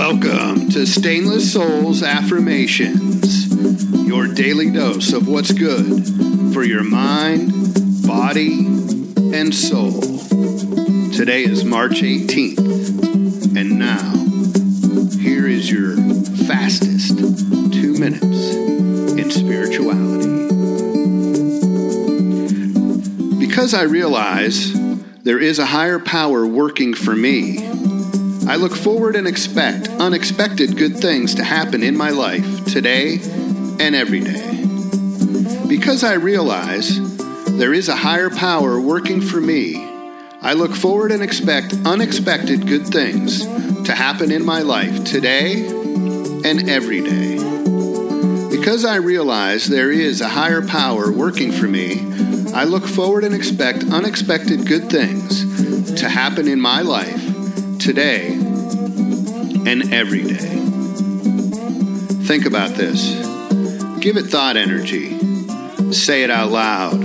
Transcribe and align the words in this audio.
Welcome 0.00 0.70
to 0.70 0.86
Stainless 0.86 1.52
Souls 1.52 2.02
Affirmations, 2.02 3.52
your 4.08 4.26
daily 4.26 4.70
dose 4.70 5.12
of 5.12 5.28
what's 5.28 5.52
good 5.52 6.54
for 6.54 6.64
your 6.64 6.82
mind, 6.82 7.52
body, 8.06 8.60
and 9.36 9.54
soul. 9.54 10.00
Today 11.12 11.44
is 11.44 11.66
March 11.66 12.00
18th, 12.00 13.54
and 13.54 13.78
now 13.78 14.14
here 15.18 15.46
is 15.46 15.70
your 15.70 15.96
fastest 16.46 17.18
two 17.70 17.92
minutes 17.98 18.54
in 18.54 19.30
spirituality. 19.30 20.48
Because 23.38 23.74
I 23.74 23.82
realize 23.82 24.72
there 25.24 25.38
is 25.38 25.58
a 25.58 25.66
higher 25.66 25.98
power 25.98 26.46
working 26.46 26.94
for 26.94 27.14
me. 27.14 27.68
I 28.50 28.56
look 28.56 28.74
forward 28.74 29.14
and 29.14 29.28
expect 29.28 29.86
unexpected 29.86 30.76
good 30.76 30.96
things 30.96 31.36
to 31.36 31.44
happen 31.44 31.84
in 31.84 31.96
my 31.96 32.10
life 32.10 32.64
today 32.64 33.20
and 33.78 33.94
every 33.94 34.18
day. 34.18 34.64
Because 35.68 36.02
I 36.02 36.14
realize 36.14 36.98
there 37.46 37.72
is 37.72 37.88
a 37.88 37.94
higher 37.94 38.28
power 38.28 38.80
working 38.80 39.20
for 39.20 39.40
me, 39.40 39.76
I 40.42 40.54
look 40.54 40.74
forward 40.74 41.12
and 41.12 41.22
expect 41.22 41.74
unexpected 41.84 42.66
good 42.66 42.88
things 42.88 43.46
to 43.84 43.94
happen 43.94 44.32
in 44.32 44.44
my 44.44 44.62
life 44.62 45.04
today 45.04 45.64
and 45.68 46.68
every 46.68 47.02
day. 47.02 47.36
Because 48.50 48.84
I 48.84 48.96
realize 48.96 49.68
there 49.68 49.92
is 49.92 50.20
a 50.20 50.28
higher 50.28 50.66
power 50.66 51.12
working 51.12 51.52
for 51.52 51.68
me, 51.68 52.00
I 52.52 52.64
look 52.64 52.88
forward 52.88 53.22
and 53.22 53.32
expect 53.32 53.84
unexpected 53.84 54.66
good 54.66 54.90
things 54.90 55.94
to 56.00 56.08
happen 56.08 56.48
in 56.48 56.60
my 56.60 56.80
life 56.82 57.29
today 57.80 58.28
and 59.66 59.92
every 59.92 60.22
day. 60.22 60.60
Think 62.26 62.44
about 62.44 62.70
this. 62.70 63.14
Give 64.00 64.16
it 64.16 64.26
thought 64.26 64.56
energy. 64.56 65.18
Say 65.92 66.22
it 66.22 66.30
out 66.30 66.50
loud. 66.50 67.00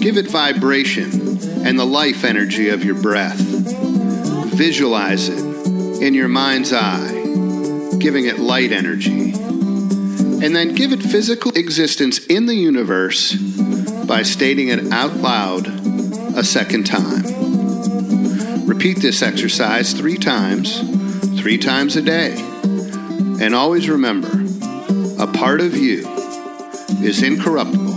Give 0.00 0.16
it 0.16 0.30
vibration 0.30 1.10
and 1.66 1.78
the 1.78 1.84
life 1.84 2.24
energy 2.24 2.70
of 2.70 2.84
your 2.84 2.94
breath. 2.94 3.38
Visualize 3.38 5.28
it 5.28 6.02
in 6.02 6.14
your 6.14 6.28
mind's 6.28 6.72
eye, 6.72 7.12
giving 7.98 8.26
it 8.26 8.38
light 8.38 8.72
energy. 8.72 9.32
And 9.32 10.54
then 10.56 10.74
give 10.74 10.92
it 10.92 11.02
physical 11.02 11.52
existence 11.52 12.24
in 12.26 12.46
the 12.46 12.54
universe 12.54 13.34
by 14.06 14.22
stating 14.22 14.68
it 14.68 14.92
out 14.92 15.16
loud 15.16 15.66
a 16.36 16.44
second 16.44 16.84
time. 16.84 17.55
Repeat 18.66 18.98
this 18.98 19.22
exercise 19.22 19.92
three 19.92 20.16
times, 20.16 20.80
three 21.40 21.56
times 21.56 21.94
a 21.94 22.02
day. 22.02 22.34
And 23.40 23.54
always 23.54 23.88
remember 23.88 24.28
a 25.22 25.26
part 25.28 25.60
of 25.60 25.76
you 25.76 26.06
is 27.00 27.22
incorruptible, 27.22 27.94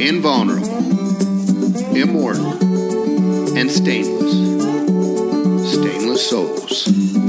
invulnerable, 0.00 0.68
immortal, 1.96 2.52
and 3.58 3.68
stainless. 3.68 4.32
Stainless 5.72 6.30
souls. 6.30 7.27